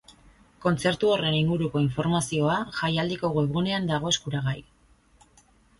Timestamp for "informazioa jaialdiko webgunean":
1.83-3.89